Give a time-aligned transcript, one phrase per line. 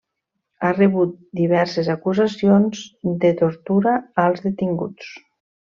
[0.61, 2.81] Ha rebut diverses acusacions
[3.27, 3.95] de tortura
[4.27, 5.15] als detinguts.